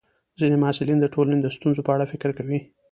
ځینې 0.39 0.55
محصلین 0.63 0.97
د 1.01 1.05
ټولنې 1.13 1.39
د 1.43 1.47
ستونزو 1.55 1.81
په 1.85 1.91
اړه 1.95 2.05
فکر 2.11 2.29
کوي. 2.37 2.59